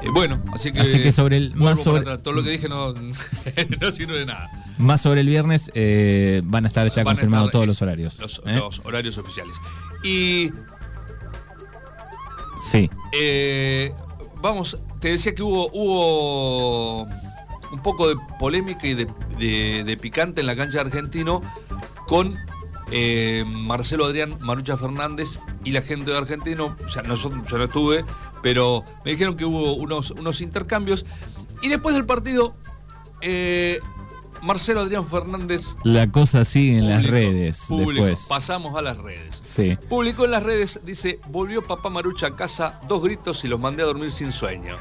Eh, 0.03 0.09
bueno, 0.11 0.39
así 0.53 0.71
que, 0.71 0.81
así 0.81 1.01
que 1.01 1.11
sobre 1.11 1.37
el 1.37 1.55
más 1.55 1.81
sobre, 1.81 2.03
todo 2.19 2.31
lo 2.35 2.43
que 2.43 2.51
dije 2.51 2.69
no, 2.69 2.93
no, 3.81 3.91
sirve 3.91 4.19
de 4.19 4.27
nada. 4.27 4.47
Más 4.77 5.01
sobre 5.01 5.21
el 5.21 5.27
viernes 5.27 5.71
van 6.43 6.65
a 6.65 6.67
estar 6.67 6.87
ya 6.93 7.03
confirmados 7.03 7.49
todos 7.49 7.65
los 7.65 7.81
horarios. 7.81 8.19
Los, 8.19 8.43
los, 8.45 8.79
horarios 8.85 9.17
oficiales. 9.17 9.55
Y 10.03 10.51
sí. 12.61 12.91
vamos, 14.39 14.77
te 14.99 15.09
decía 15.09 15.33
que 15.33 15.41
hubo 15.41 15.71
hubo 15.73 17.07
un 17.71 17.79
poco 17.81 18.09
de 18.09 18.15
polémica 18.37 18.85
y 18.85 18.93
de, 18.93 19.97
picante 19.99 20.41
en 20.41 20.45
la 20.45 20.55
cancha 20.55 20.83
de 20.83 20.89
argentino 20.89 21.41
con 22.05 22.37
eh, 22.91 23.43
Marcelo 23.47 24.05
Adrián, 24.05 24.37
Marucha 24.39 24.77
Fernández 24.77 25.39
y 25.63 25.71
la 25.71 25.81
gente 25.81 26.11
de 26.11 26.17
Argentino. 26.17 26.75
O 26.85 26.89
sea, 26.89 27.03
nosotros, 27.03 27.45
yo 27.47 27.57
no 27.57 27.65
estuve, 27.65 28.05
pero 28.41 28.83
me 29.03 29.11
dijeron 29.11 29.35
que 29.35 29.45
hubo 29.45 29.73
unos, 29.73 30.11
unos 30.11 30.41
intercambios. 30.41 31.05
Y 31.61 31.69
después 31.69 31.95
del 31.95 32.05
partido, 32.05 32.55
eh, 33.21 33.79
Marcelo 34.41 34.81
Adrián 34.81 35.07
Fernández. 35.07 35.75
La 35.83 36.07
cosa 36.07 36.45
sigue 36.45 36.77
en 36.77 36.89
las 36.89 37.05
redes. 37.05 37.65
después. 37.69 38.25
Pasamos 38.29 38.77
a 38.77 38.81
las 38.81 38.97
redes. 38.97 39.39
Sí. 39.41 39.77
Publicó 39.89 40.25
en 40.25 40.31
las 40.31 40.43
redes, 40.43 40.79
dice: 40.85 41.19
Volvió 41.27 41.65
papá 41.65 41.89
Marucha 41.89 42.27
a 42.27 42.35
casa, 42.35 42.79
dos 42.87 43.03
gritos 43.03 43.43
y 43.43 43.47
los 43.47 43.59
mandé 43.59 43.83
a 43.83 43.85
dormir 43.85 44.11
sin 44.11 44.31
sueño. 44.31 44.75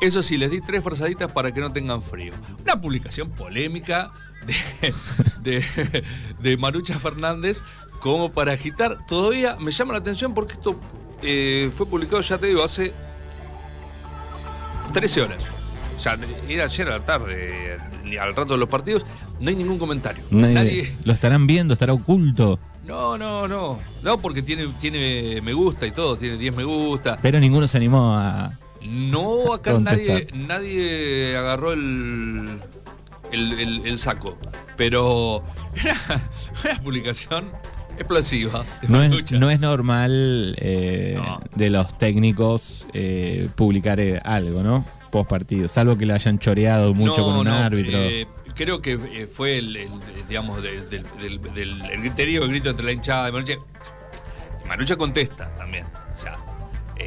Eso 0.00 0.22
sí, 0.22 0.38
les 0.38 0.50
di 0.50 0.62
tres 0.62 0.82
frazaditas 0.82 1.30
para 1.30 1.52
que 1.52 1.60
no 1.60 1.72
tengan 1.72 2.02
frío. 2.02 2.32
Una 2.62 2.80
publicación 2.80 3.30
polémica 3.30 4.10
de, 4.46 4.94
Marucha 6.58 6.98
Fernández 6.98 7.62
como 8.00 8.32
para 8.32 8.52
agitar. 8.52 9.06
Todavía 9.06 9.56
me 9.60 9.70
llama 9.72 9.92
la 9.92 9.98
atención 9.98 10.34
porque 10.34 10.54
esto 10.54 10.78
eh, 11.22 11.70
fue 11.76 11.86
publicado, 11.86 12.20
ya 12.22 12.38
te 12.38 12.46
digo, 12.46 12.62
hace 12.62 12.92
13 14.92 15.22
horas. 15.22 15.38
O 15.96 16.00
sea, 16.00 16.18
era 16.48 16.64
ayer 16.64 16.88
a 16.88 16.98
la 16.98 17.04
tarde, 17.04 17.78
al 18.18 18.34
rato 18.34 18.54
de 18.54 18.58
los 18.58 18.68
partidos, 18.68 19.04
no 19.38 19.50
hay 19.50 19.56
ningún 19.56 19.78
comentario. 19.78 20.22
Nadie, 20.30 20.94
¿Lo 21.04 21.12
estarán 21.12 21.46
viendo? 21.46 21.74
¿Estará 21.74 21.92
oculto? 21.92 22.58
No, 22.86 23.18
no, 23.18 23.46
no. 23.46 23.78
No, 24.02 24.18
porque 24.18 24.42
tiene, 24.42 24.66
tiene 24.80 25.40
me 25.42 25.52
gusta 25.52 25.86
y 25.86 25.90
todo, 25.90 26.16
tiene 26.16 26.38
10 26.38 26.56
me 26.56 26.64
gusta. 26.64 27.18
Pero 27.20 27.38
ninguno 27.38 27.68
se 27.68 27.76
animó 27.76 28.16
a, 28.16 28.52
no, 28.82 29.52
acá 29.52 29.78
nadie, 29.78 30.28
nadie 30.32 31.36
agarró 31.36 31.72
el, 31.72 32.60
el, 33.32 33.98
saco, 33.98 34.38
pero 34.76 35.42
era 35.74 35.96
una 36.64 36.82
publicación 36.82 37.50
explosiva. 37.96 38.64
No 38.88 39.02
es, 39.02 39.32
no 39.32 39.50
es, 39.50 39.60
normal 39.60 40.56
eh, 40.58 41.20
de 41.54 41.70
los 41.70 41.96
técnicos 41.98 42.86
eh, 42.92 43.48
publicar 43.54 44.00
eh, 44.00 44.20
algo, 44.24 44.62
¿no? 44.62 44.84
Post 45.10 45.28
partido, 45.28 45.68
salvo 45.68 45.98
que 45.98 46.06
le 46.06 46.12
hayan 46.12 46.38
choreado 46.38 46.94
mucho 46.94 47.24
con 47.24 47.36
un 47.36 47.48
árbitro. 47.48 47.98
creo 48.54 48.80
que 48.80 49.28
fue 49.32 49.58
el, 49.58 49.88
digamos, 50.28 50.62
del, 50.62 50.88
del, 50.88 51.82
el 51.82 52.00
griterío, 52.00 52.44
el 52.44 52.50
grito 52.50 52.70
entre 52.70 52.86
la 52.86 52.92
hinchada 52.92 53.26
de 53.26 53.32
Manucha. 53.32 53.54
Manucha 54.66 54.96
contesta 54.96 55.52
también. 55.56 55.84
O 56.14 56.16
sea, 56.16 56.38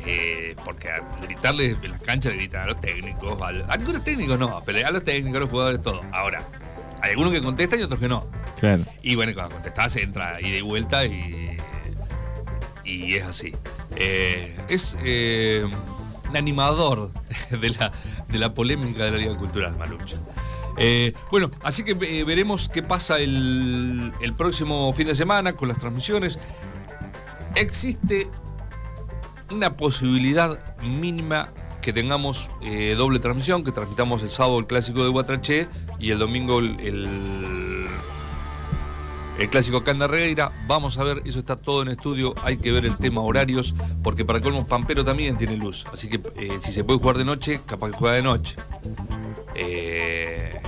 eh, 0.05 0.55
porque 0.65 0.89
gritarle 1.21 1.77
en 1.81 1.91
las 1.91 2.01
canchas 2.01 2.33
le 2.33 2.39
gritan 2.39 2.63
a 2.63 2.65
los 2.67 2.81
técnicos, 2.81 3.41
a, 3.41 3.47
algunos 3.71 4.03
técnicos 4.03 4.39
no, 4.39 4.57
a 4.57 4.91
los 4.91 5.03
técnicos, 5.03 5.37
a 5.37 5.39
los 5.39 5.49
jugadores, 5.49 5.81
todo. 5.81 6.01
Ahora, 6.11 6.43
hay 7.01 7.11
algunos 7.11 7.33
que 7.33 7.41
contestan 7.41 7.79
y 7.79 7.83
otros 7.83 7.99
que 7.99 8.07
no. 8.07 8.27
Claro. 8.59 8.85
Y 9.01 9.15
bueno, 9.15 9.33
cuando 9.33 9.55
contestás 9.55 9.95
entra 9.97 10.39
ida 10.41 10.57
y 10.57 10.61
vuelta 10.61 11.05
y, 11.05 11.57
y 12.83 13.15
es 13.15 13.23
así. 13.23 13.53
Eh, 13.95 14.57
es 14.69 14.97
eh, 15.03 15.65
un 16.29 16.37
animador 16.37 17.11
de 17.51 17.69
la, 17.69 17.91
de 18.29 18.39
la 18.39 18.53
polémica 18.53 19.05
de 19.05 19.11
la 19.11 19.17
Liga 19.17 19.35
Cultural, 19.35 19.77
Malucha. 19.77 20.17
Eh, 20.77 21.13
bueno, 21.29 21.51
así 21.63 21.83
que 21.83 21.91
eh, 21.91 22.23
veremos 22.23 22.67
qué 22.67 22.81
pasa 22.81 23.19
el, 23.19 24.11
el 24.21 24.33
próximo 24.33 24.91
fin 24.93 25.07
de 25.07 25.15
semana 25.15 25.53
con 25.53 25.67
las 25.67 25.77
transmisiones. 25.77 26.39
Existe 27.55 28.27
una 29.53 29.77
posibilidad 29.77 30.59
mínima 30.81 31.49
que 31.81 31.93
tengamos 31.93 32.49
eh, 32.63 32.95
doble 32.97 33.19
transmisión, 33.19 33.63
que 33.63 33.71
transmitamos 33.71 34.23
el 34.23 34.29
sábado 34.29 34.57
el 34.59 34.65
clásico 34.67 35.03
de 35.03 35.09
Guatraché 35.09 35.67
y 35.99 36.11
el 36.11 36.19
domingo 36.19 36.59
el, 36.59 36.79
el, 36.79 37.87
el 39.37 39.49
clásico. 39.49 39.83
Vamos 40.65 40.97
a 40.97 41.03
ver, 41.03 41.21
eso 41.25 41.39
está 41.39 41.55
todo 41.57 41.81
en 41.81 41.89
estudio. 41.89 42.33
Hay 42.43 42.57
que 42.57 42.71
ver 42.71 42.85
el 42.85 42.95
tema 42.95 43.21
horarios, 43.21 43.75
porque 44.01 44.23
para 44.23 44.39
colmo 44.41 44.65
Pampero 44.65 45.03
también 45.03 45.37
tiene 45.37 45.57
luz. 45.57 45.83
Así 45.91 46.07
que 46.09 46.21
eh, 46.37 46.57
si 46.61 46.71
se 46.71 46.83
puede 46.83 46.99
jugar 46.99 47.17
de 47.17 47.25
noche, 47.25 47.59
capaz 47.65 47.91
que 47.91 47.97
juega 47.97 48.15
de 48.15 48.23
noche. 48.23 48.55
Eh, 49.55 50.61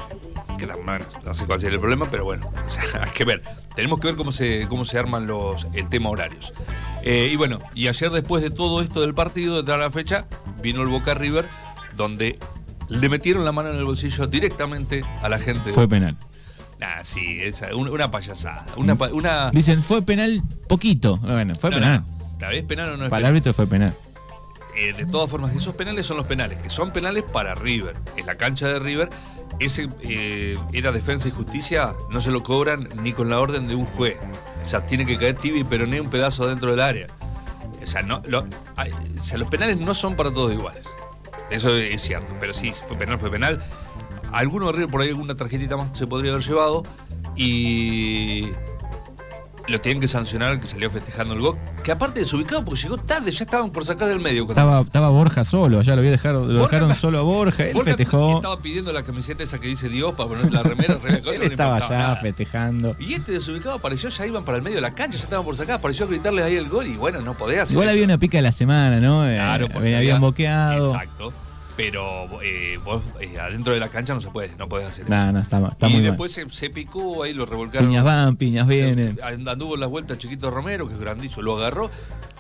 que 0.58 0.66
la- 0.68 0.76
bueno, 0.76 1.06
no 1.24 1.34
sé 1.34 1.46
cuál 1.46 1.60
sería 1.60 1.76
el 1.76 1.80
problema, 1.80 2.08
pero 2.10 2.24
bueno, 2.26 2.50
o 2.66 2.70
sea, 2.70 2.84
hay 3.04 3.12
que 3.12 3.26
ver. 3.26 3.42
Tenemos 3.76 4.00
que 4.00 4.08
ver 4.08 4.16
cómo 4.16 4.32
se, 4.32 4.68
cómo 4.68 4.86
se 4.86 4.98
arman 5.00 5.28
los, 5.28 5.68
el 5.74 5.90
tema 5.90 6.10
horarios. 6.10 6.54
Eh, 7.04 7.30
y 7.32 7.36
bueno, 7.36 7.60
y 7.74 7.88
ayer 7.88 8.10
después 8.12 8.42
de 8.44 8.50
todo 8.50 8.82
esto 8.82 9.02
del 9.02 9.14
partido, 9.14 9.62
de 9.64 9.78
la 9.78 9.90
fecha, 9.90 10.26
vino 10.62 10.82
el 10.82 10.88
Boca 10.88 11.14
River, 11.14 11.46
donde 11.96 12.40
le 12.90 13.10
metieron 13.10 13.46
la 13.46 13.52
mano 13.52 13.70
en 13.72 13.78
el 13.78 13.86
bolsillo 13.86 14.28
directamente 14.28 15.04
a 15.22 15.30
la 15.30 15.40
gente. 15.40 15.72
Fue 15.72 15.88
penal. 15.88 16.18
Ah, 16.82 17.04
sí, 17.04 17.38
esa, 17.42 17.74
una, 17.76 18.12
payasada. 18.12 18.66
Una, 18.76 19.50
Dicen, 19.52 19.82
fue 19.82 20.02
penal 20.02 20.44
poquito. 20.68 21.18
Bueno, 21.18 21.56
fue 21.56 21.70
no, 21.72 21.78
penal. 21.78 22.04
no, 22.06 22.38
¿La 22.40 22.50
vez 22.50 22.66
penal 22.66 22.90
o 22.90 22.98
no 22.98 23.06
es 23.06 23.10
Para 23.10 23.20
el 23.20 23.24
penal? 23.24 23.26
árbitro 23.32 23.54
fue 23.54 23.66
penal. 23.68 23.94
Eh, 24.78 24.92
de 24.92 25.06
todas 25.06 25.30
formas, 25.30 25.56
esos 25.56 25.74
penales 25.74 26.06
son 26.06 26.18
los 26.18 26.28
penales, 26.28 26.58
que 26.60 26.70
son 26.70 26.92
penales 26.92 27.24
para 27.24 27.56
River. 27.56 27.96
En 28.18 28.26
la 28.26 28.36
cancha 28.36 28.68
de 28.68 28.78
River, 28.80 29.10
ese 29.60 29.88
eh, 30.02 30.58
era 30.74 30.92
defensa 30.92 31.28
y 31.28 31.32
justicia, 31.32 31.94
no 32.10 32.20
se 32.20 32.32
lo 32.32 32.44
cobran 32.44 32.90
ni 33.02 33.14
con 33.14 33.30
la 33.30 33.40
orden 33.40 33.68
de 33.68 33.76
un 33.76 33.86
juez. 33.86 34.18
O 34.64 34.68
sea, 34.68 34.86
tiene 34.86 35.06
que 35.06 35.18
caer 35.18 35.36
tibia 35.36 35.62
y 35.62 35.64
peroné 35.64 36.02
un 36.02 36.10
pedazo 36.10 36.48
dentro 36.48 36.72
del 36.72 36.82
área. 36.82 37.08
O 37.84 37.88
sea, 37.88 38.02
no, 38.02 38.18
o 38.18 39.22
sea, 39.22 39.38
los 39.38 39.48
penales 39.48 39.80
no 39.80 39.94
son 39.94 40.16
para 40.16 40.32
todos 40.34 40.52
iguales. 40.52 40.86
Eso 41.52 41.70
es 41.76 42.02
cierto, 42.02 42.34
pero 42.40 42.54
sí, 42.54 42.74
fue 42.88 42.98
penal, 42.98 43.20
fue 43.20 43.30
penal. 43.30 43.64
Alguno 44.32 44.72
River 44.72 44.90
por 44.90 45.02
ahí 45.02 45.10
alguna 45.10 45.36
tarjetita 45.36 45.78
más 45.78 45.96
se 45.96 46.08
podría 46.08 46.32
haber 46.32 46.44
llevado 46.44 46.84
y 47.36 48.48
lo 49.68 49.82
tienen 49.82 50.00
que 50.00 50.08
sancionar 50.08 50.52
al 50.52 50.60
que 50.60 50.68
salió 50.68 50.90
festejando 50.90 51.34
el 51.34 51.40
gol. 51.42 51.58
Que 51.84 51.92
aparte 51.92 52.20
desubicado 52.20 52.64
porque 52.64 52.82
llegó 52.84 52.98
tarde, 52.98 53.32
ya 53.32 53.44
estaban 53.46 53.72
por 53.72 53.84
sacar 53.86 54.08
del 54.08 54.20
medio. 54.20 54.46
cuando- 54.46 54.62
Estaba, 54.62 54.82
estaba 54.82 55.10
Borja 55.10 55.44
solo, 55.44 55.82
ya 55.82 55.94
lo 55.96 56.00
había 56.00 56.12
dejado, 56.12 56.46
lo 56.46 56.64
dejaron 56.64 56.92
está- 56.92 57.02
solo 57.02 57.20
a 57.20 57.22
Borja, 57.22 57.64
él 57.66 57.74
Borja 57.74 57.90
festejó. 57.92 58.36
Estaba 58.38 58.58
pidiendo 58.60 58.92
la 58.94 59.04
camiseta 59.04 59.44
esa 59.44 59.60
que 59.60 59.68
dice 59.68 59.90
Dios 59.90 60.14
para 60.14 60.30
ponerse 60.30 60.52
la 60.52 60.62
remera, 60.64 60.96
remera 60.96 61.20
cosa, 61.20 61.32
Él 61.36 61.40
no 61.42 61.46
le 61.46 61.52
estaba 61.52 61.78
allá 61.78 61.90
nada. 61.98 62.16
festejando. 62.18 62.96
Y 63.00 63.14
este 63.14 63.32
desubicado 63.32 63.76
apareció, 63.76 64.10
ya 64.10 64.26
iban 64.28 64.44
para 64.46 64.58
el 64.58 64.64
medio 64.64 64.76
de 64.76 64.82
la 64.82 64.94
cancha, 64.94 65.18
ya 65.18 65.24
estaban 65.24 65.46
por 65.46 65.56
sacar, 65.56 65.76
apareció 65.78 66.06
a 66.06 66.10
gritarles 66.10 66.46
ahí 66.46 66.56
el 66.56 66.70
gol 66.70 66.88
y 66.88 66.96
bueno, 66.98 67.22
no 67.22 67.34
podía 67.34 67.64
hacer 67.64 67.74
Igual 67.74 67.88
eso. 67.88 67.94
había 67.94 68.06
una 68.06 68.18
pica 68.18 68.38
de 68.38 68.44
la 68.44 68.52
semana, 68.52 69.00
¿no? 69.00 69.28
Eh, 69.28 69.36
Claro, 69.36 69.68
porque 69.68 69.80
habían 69.96 70.00
había- 70.00 70.20
boqueado. 70.20 70.92
Exacto. 70.92 71.34
Pero 71.78 72.28
eh, 72.42 72.80
vos 72.86 73.02
eh, 73.20 73.38
adentro 73.40 73.74
de 73.74 73.80
la 73.82 73.90
cancha 73.90 74.14
no 74.14 74.22
se 74.22 74.30
puede, 74.30 74.50
no 74.58 74.70
podés 74.70 74.88
hacer 74.88 75.06
eso. 75.06 75.32
no, 75.34 75.40
está, 75.40 75.60
está 75.68 75.90
y 75.90 75.94
muy 75.94 76.02
después 76.02 76.32
se, 76.32 76.50
se 76.50 76.70
picó, 76.70 77.24
ahí 77.24 77.34
lo 77.34 77.46
revolcaron. 77.46 77.90
Piñas 77.90 78.04
van, 78.06 78.38
piñas 78.38 78.68
Se- 78.68 78.74
vienen. 78.74 79.18
Anduvo 79.48 79.76
las 79.76 79.90
vueltas 79.90 80.18
Chiquito 80.18 80.50
Romero, 80.52 80.88
que 80.88 80.94
es 80.94 81.00
grandísimo, 81.02 81.42
lo 81.42 81.58
agarró. 81.58 81.92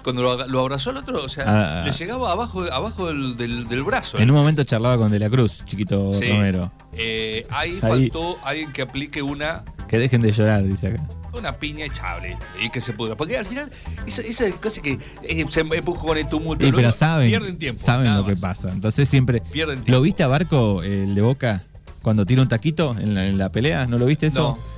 Cuando 0.03 0.21
lo, 0.47 0.59
abrazó 0.61 0.91
el 0.91 0.97
otro, 0.97 1.23
o 1.23 1.27
sea, 1.29 1.45
Ah, 1.47 1.81
ah. 1.81 1.85
le 1.85 1.91
llegaba 1.91 2.31
abajo, 2.31 2.63
abajo 2.71 3.07
del, 3.07 3.35
del- 3.35 3.67
del 3.67 3.83
brazo. 3.83 4.19
En 4.19 4.29
un 4.29 4.35
momento 4.37 4.63
charlaba 4.63 4.97
con 4.99 5.11
De 5.11 5.17
la 5.19 5.29
Cruz, 5.29 5.63
chiquito 5.65 6.13
Sí. 6.13 6.29
Romero. 6.29 6.71
Eh, 6.93 7.45
ahí, 7.49 7.71
Ahí. 7.71 7.79
faltó 7.81 8.37
alguien 8.45 8.71
que 8.71 8.83
aplique 8.83 9.21
una, 9.23 9.63
Que 9.89 9.97
dejen 9.97 10.21
de 10.21 10.31
llorar, 10.31 10.63
dice 10.63 10.87
acá. 10.89 11.03
Una 11.37 11.57
piña 11.57 11.85
echable 11.85 12.37
y 12.61 12.69
que 12.69 12.81
se 12.81 12.93
pudra. 12.93 13.15
Porque 13.15 13.37
al 13.37 13.45
final, 13.45 13.69
esa, 14.05 14.21
esa 14.21 14.49
cosa 14.51 14.81
que 14.81 14.97
eh, 15.23 15.45
se 15.49 15.59
empujó 15.61 16.07
con 16.07 16.17
el 16.17 16.27
tumulto. 16.27 16.65
Sí, 16.65 16.71
pero 16.75 16.91
saben, 16.91 17.27
Pierden 17.27 17.57
tiempo. 17.57 17.81
saben 17.83 18.13
lo 18.15 18.25
que 18.25 18.35
pasa. 18.35 18.69
Entonces 18.71 19.07
siempre. 19.09 19.41
Pierden 19.51 19.77
tiempo. 19.77 19.91
¿Lo 19.91 20.01
viste 20.01 20.23
a 20.23 20.27
Barco, 20.27 20.83
el 20.83 21.15
de 21.15 21.21
Boca, 21.21 21.61
cuando 22.01 22.25
tira 22.25 22.41
un 22.41 22.47
taquito 22.47 22.95
en 22.99 23.13
la, 23.15 23.25
en 23.27 23.37
la 23.37 23.49
pelea? 23.51 23.85
¿No 23.87 23.97
lo 23.97 24.05
viste 24.05 24.27
eso? 24.27 24.57
No. 24.57 24.75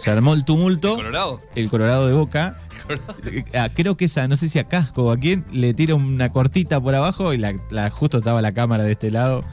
Se 0.00 0.10
armó 0.10 0.34
el 0.34 0.44
tumulto. 0.44 0.94
Colorado. 0.94 1.40
El 1.54 1.68
Colorado 1.70 2.06
de 2.06 2.12
Boca. 2.14 2.58
Ah, 3.54 3.68
creo 3.74 3.96
que 3.98 4.06
esa, 4.06 4.28
no 4.28 4.36
sé 4.36 4.48
si 4.48 4.58
a 4.58 4.64
Casco 4.64 5.04
o 5.04 5.10
a 5.10 5.18
quién, 5.18 5.44
le 5.52 5.74
tira 5.74 5.94
una 5.94 6.30
cortita 6.30 6.80
por 6.80 6.94
abajo 6.94 7.34
y 7.34 7.38
la, 7.38 7.54
la- 7.70 7.90
justo 7.90 8.18
estaba 8.18 8.40
la 8.40 8.52
cámara 8.52 8.84
de 8.84 8.92
este 8.92 9.10
lado. 9.10 9.44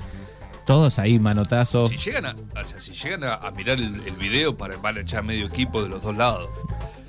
Todos 0.65 0.97
ahí, 0.99 1.19
manotazos. 1.19 1.89
Si 1.89 1.97
llegan 1.97 2.25
a, 2.25 2.35
o 2.59 2.63
sea, 2.63 2.79
si 2.79 2.91
llegan 2.93 3.23
a, 3.23 3.35
a 3.35 3.51
mirar 3.51 3.77
el, 3.79 4.01
el 4.05 4.15
video, 4.15 4.57
para, 4.57 4.77
van 4.77 4.97
a 4.97 5.01
echar 5.01 5.23
medio 5.23 5.45
equipo 5.47 5.81
de 5.83 5.89
los 5.89 6.01
dos 6.01 6.15
lados. 6.15 6.49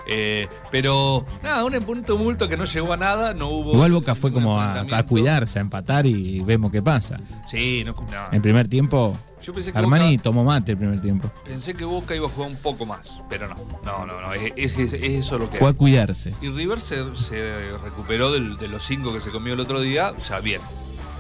Eh, 0.09 0.47
pero 0.71 1.27
nada, 1.43 1.65
un, 1.65 1.75
un 1.75 2.05
tumulto 2.05 2.49
que 2.49 2.57
no 2.57 2.65
llegó 2.65 2.93
a 2.93 2.97
nada, 2.97 3.35
no 3.35 3.49
hubo. 3.49 3.73
Igual 3.73 3.91
Boca 3.91 4.15
fue 4.15 4.33
como 4.33 4.61
a, 4.61 4.85
cuidarse, 5.03 5.59
a 5.59 5.63
empatar 5.63 6.07
y 6.07 6.41
vemos 6.43 6.71
qué 6.71 6.81
pasa. 6.81 7.19
Sí, 7.49 7.83
no, 7.85 7.93
no. 7.93 8.29
En 8.31 8.41
primer 8.41 8.69
tiempo, 8.69 9.19
Yo 9.43 9.53
pensé 9.53 9.73
que 9.73 9.79
Armani 9.79 10.13
Boca, 10.17 10.23
tomó 10.23 10.45
mate 10.45 10.73
el 10.73 10.79
primer 10.79 11.01
tiempo. 11.03 11.29
pensé 11.45 11.75
que 11.75 11.85
Boca 11.85 12.15
iba 12.15 12.29
a 12.29 12.31
jugar 12.31 12.51
un 12.51 12.57
poco 12.57 12.87
más, 12.87 13.21
pero 13.29 13.49
no. 13.49 13.57
No, 13.85 14.07
no, 14.07 14.21
no. 14.21 14.33
Es, 14.33 14.53
es- 14.55 14.79
es- 14.79 14.93
es 14.93 15.03
eso 15.03 15.39
lo 15.39 15.51
que. 15.51 15.59
Fue 15.59 15.71
a 15.71 15.73
cuidarse. 15.73 16.33
Y 16.41 16.51
River 16.51 16.79
se, 16.79 17.17
se 17.17 17.59
recuperó 17.83 18.31
del- 18.31 18.59
de 18.59 18.69
los 18.69 18.85
cinco 18.85 19.13
que 19.13 19.21
se 19.21 19.33
comió 19.33 19.55
el 19.55 19.61
otro 19.61 19.81
día, 19.81 20.13
ya 20.29 20.39
bien. 20.39 20.61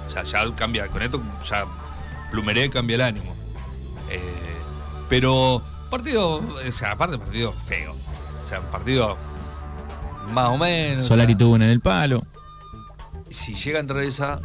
O 0.06 0.10
sea, 0.12 0.22
ya 0.22 0.48
cambia, 0.54 0.86
con 0.86 1.02
esto 1.02 1.20
ya 1.50 1.64
Plumeré 2.36 2.68
cambia 2.68 2.96
el 2.96 3.00
ánimo. 3.00 3.34
Eh, 4.10 4.20
pero 5.08 5.62
partido, 5.90 6.34
o 6.36 6.70
sea, 6.70 6.92
aparte 6.92 7.16
partido 7.16 7.54
feo. 7.66 7.92
O 8.44 8.46
sea, 8.46 8.60
un 8.60 8.66
partido 8.66 9.16
más 10.34 10.50
o 10.50 10.58
menos. 10.58 11.06
o 11.06 11.08
Solari 11.08 11.32
sea, 11.32 11.38
tuvo 11.38 11.54
una 11.54 11.64
en 11.64 11.70
el 11.70 11.80
palo. 11.80 12.22
si 13.30 13.54
llega 13.54 13.78
a 13.78 13.80
entrar 13.80 14.02
esa, 14.02 14.40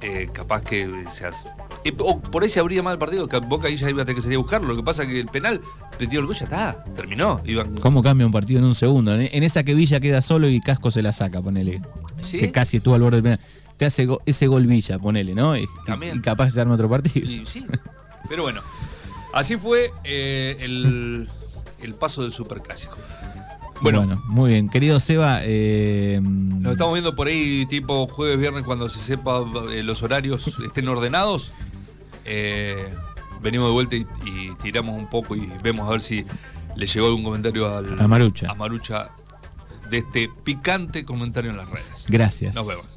eh, 0.00 0.28
capaz 0.32 0.62
que 0.62 0.88
se 1.12 1.26
hace- 1.26 1.48
eh, 1.82 1.92
o 1.98 2.20
por 2.20 2.44
ahí 2.44 2.48
se 2.48 2.60
abría 2.60 2.84
mal 2.84 2.92
el 2.92 2.98
partido, 3.00 3.26
que 3.26 3.38
Boca 3.38 3.66
ahí 3.66 3.76
ya 3.76 3.90
iba 3.90 4.02
a 4.02 4.04
tener 4.04 4.14
que 4.16 4.22
salir 4.22 4.36
a 4.36 4.40
buscarlo. 4.42 4.68
Lo 4.68 4.76
que 4.76 4.82
pasa 4.84 5.02
es 5.02 5.08
que 5.08 5.18
el 5.18 5.26
penal, 5.26 5.60
metió 5.98 6.20
el 6.20 6.26
gol, 6.26 6.36
ya 6.36 6.44
está, 6.44 6.84
terminó. 6.94 7.40
Iban, 7.44 7.74
¿Cómo 7.80 8.00
cambia 8.00 8.24
un 8.26 8.32
partido 8.32 8.60
en 8.60 8.64
un 8.66 8.76
segundo? 8.76 9.12
En, 9.14 9.28
en 9.32 9.42
esa 9.42 9.64
que 9.64 9.74
Villa 9.74 9.98
queda 9.98 10.22
solo 10.22 10.48
y 10.48 10.60
Casco 10.60 10.92
se 10.92 11.02
la 11.02 11.10
saca, 11.10 11.42
ponele. 11.42 11.82
¿Sí? 12.22 12.38
Que 12.38 12.52
casi 12.52 12.76
estuvo 12.76 12.94
al 12.94 13.00
borde 13.02 13.16
del 13.20 13.22
penal. 13.24 13.40
Te 13.76 13.84
hace 13.86 14.06
go- 14.06 14.22
ese 14.26 14.46
gol 14.46 14.66
Villa, 14.66 14.98
ponele, 14.98 15.34
¿no? 15.34 15.56
Y, 15.56 15.66
También. 15.84 16.16
y 16.16 16.20
capaz 16.20 16.50
se 16.50 16.60
arma 16.60 16.74
otro 16.74 16.88
partido. 16.88 17.28
Y 17.30 17.44
sí. 17.46 17.66
Pero 18.28 18.42
bueno, 18.42 18.62
así 19.34 19.56
fue 19.56 19.90
eh, 20.04 20.56
el, 20.60 21.28
el 21.82 21.94
paso 21.94 22.22
del 22.22 22.32
superclásico. 22.32 22.96
Bueno, 23.82 24.22
muy 24.28 24.52
bien. 24.52 24.70
Querido 24.70 24.98
Seba, 24.98 25.40
eh, 25.42 26.18
nos 26.22 26.72
estamos 26.72 26.94
viendo 26.94 27.14
por 27.14 27.26
ahí 27.26 27.66
tipo 27.66 28.08
jueves, 28.08 28.38
viernes, 28.38 28.64
cuando 28.64 28.88
se 28.88 28.98
sepa 29.00 29.44
eh, 29.70 29.82
los 29.82 30.02
horarios 30.02 30.46
estén 30.64 30.88
ordenados. 30.88 31.52
Venimos 33.42 33.68
de 33.68 33.72
vuelta 33.72 33.96
y, 33.96 34.06
y 34.24 34.54
tiramos 34.62 34.96
un 34.96 35.08
poco 35.08 35.36
y 35.36 35.46
vemos 35.62 35.86
a 35.86 35.90
ver 35.90 36.00
si 36.00 36.24
le 36.74 36.86
llegó 36.86 37.06
algún 37.08 37.22
comentario 37.22 37.72
al, 37.76 38.00
A 38.00 38.08
Marucha. 38.08 38.50
a 38.50 38.54
Marucha 38.54 39.10
de 39.90 39.98
este 39.98 40.30
picante 40.42 41.04
comentario 41.04 41.50
en 41.50 41.58
las 41.58 41.68
redes. 41.68 42.06
gracias. 42.08 42.54
Nos 42.56 42.66
vemos. 42.66 42.95